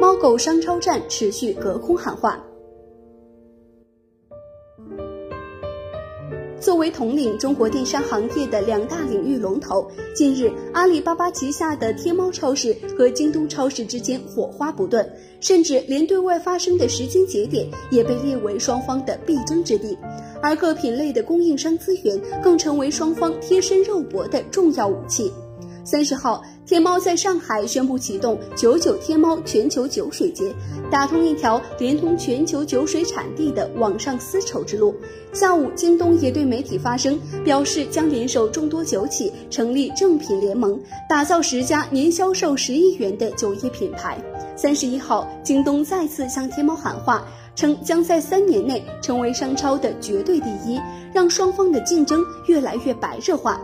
[0.00, 2.42] 猫狗商超站持续隔空喊话。
[6.60, 15.06] 作为统领中国电商行业的两大领域龙头，近日阿里巴巴旗下的天猫超市和京东超市之间火花不断，
[15.40, 19.96] 甚至连对外发生的时间节点也被列为双方的必争之地，
[20.42, 25.30] 而各品类的供应商资源更成为双方贴身肉搏的重要武器。
[25.84, 30.50] 三十号，天猫在上海宣布启动“九九天猫全球酒水节”，
[30.90, 34.94] 打通一条连通全球酒水产地的网上丝绸之路。
[35.34, 44.16] 下午，京东也对媒体发声，表示将联手众多酒企成立正品联盟，打造十家年销售十亿元的酒业品牌。
[44.56, 50.80] 三十一号，京东再次向天猫喊话，称将在三年内成为商超的绝对第一，
[51.12, 53.60] 让双方的竞争越来越白热化。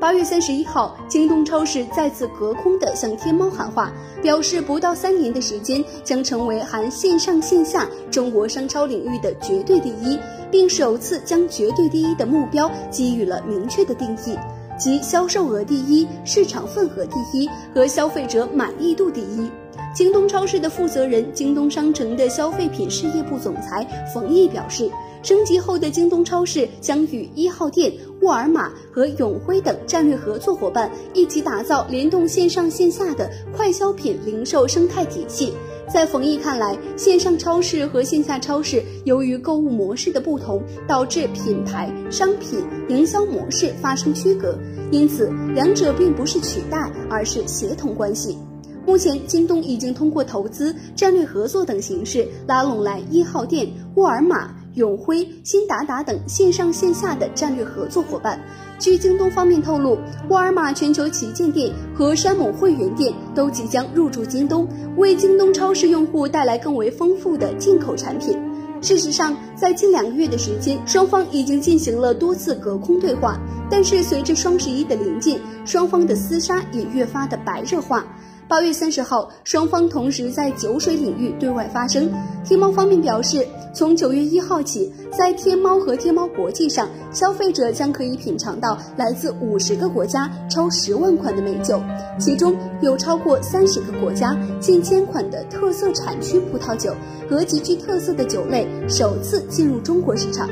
[0.00, 10.18] 八月三十一号，京东超市再次隔空的向天猫喊话，表示不到三年的时间将成为含线上线下中国商超领域的绝对第一，
[10.50, 14.38] 并首次将绝对第一的目标给予了明确的定义，
[14.78, 19.50] 即销售额第一、市场份额第一和消费者满意度第一。
[19.94, 24.90] 京东超市的负责人、京东商城的消费品事业部总裁冯毅表示。
[25.22, 35.52] 升级后的京东超市将与一号店、沃尔玛和永辉等战略合作伙伴一起打造联动线上线下的快消品零售生态体系。
[35.92, 44.58] 在冯毅看来，线上超市和线下超市由于购物模式的不同，导致品牌、商品营销模式发生区隔，
[44.90, 48.38] 因此两者并不是取代，而是协同关系。
[48.86, 54.50] 目前，京东已经通过投资、战略合作等形式拉拢来一号店、沃尔玛。
[54.74, 58.40] 永辉、新达达等线上线下的战略合作伙伴。
[58.78, 59.98] 据京东方面透露，
[60.28, 68.38] 沃尔玛全球旗舰店和山姆会员店都即将入驻京东，为京东超市用户带来更为丰富的进口产品。
[68.80, 73.40] 事实上，在近两个月的时间，双方已经进行了多次隔空对话。
[73.68, 78.06] 但是，随着双十一的临近，双方的厮杀也越发的白热化。
[78.50, 82.10] 八月三十号，双方同时在酒水领域对外发声。
[82.44, 91.80] 天猫方面表示，从九月一号起，在天猫和天猫国际上，消费者将可以品尝到来自五十个国家超十万款的美酒，
[92.18, 92.52] 其中
[92.82, 96.92] 有超过三十个国家近千款的特色产区葡萄酒
[97.30, 100.50] 和极具特色的酒类首次进入中国市场。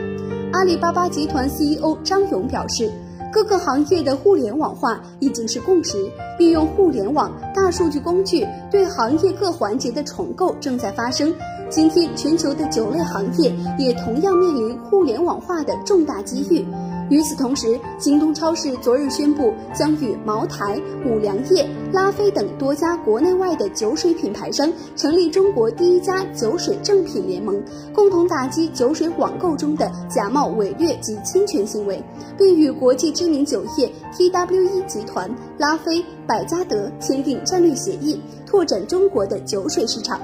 [0.52, 2.88] 阿里巴巴集团 CEO 张勇表示。
[3.30, 11.32] 各个行业的互联网化已经是共识，利用互联网、大数据工具对行业各环节的重构正在发生。
[11.68, 16.64] 今天，全球的酒类行业也同样面临互联网化的重大机遇。
[17.10, 27.62] 与此同时，京东超市昨日宣布，将与茅台、五粮液、拉菲等多家国内外的酒水品牌商成立中国第一家酒水正品联盟，
[27.94, 32.02] 共同打击酒水网购中的假冒伪劣及侵权行为，
[32.36, 40.20] 并与国际知名酒业 TWE 集团、拉菲、百家得签订战略协议，拓展中国的酒水市场。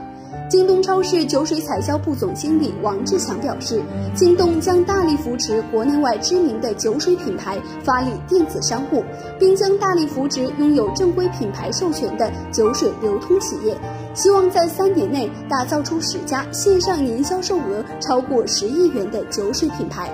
[0.54, 3.82] 京东超市酒水采销部总经理王志强表示，
[4.14, 9.02] 京东将大力扶持国内外知名的酒水品牌发力电子商务，
[9.36, 13.76] 并将大力扶持拥有正规品牌授权的酒水流通企业，
[14.14, 20.08] 希望在三年内打造出十家线上年销售额超过十亿元的酒水品牌。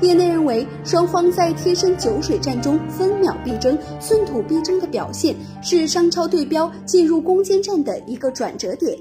[0.00, 8.98] 业内认为，双方在贴身酒水战中分秒必争、寸土必争的表现，是商超对标进入攻坚战的一个转折点。